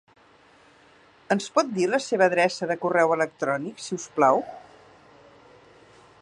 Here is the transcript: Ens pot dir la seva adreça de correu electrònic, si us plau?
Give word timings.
Ens 1.35 1.49
pot 1.57 1.69
dir 1.75 1.85
la 1.91 1.99
seva 2.05 2.25
adreça 2.31 2.69
de 2.71 2.79
correu 2.87 3.13
electrònic, 3.17 3.85
si 3.89 4.01
us 4.01 4.09
plau? 4.17 4.43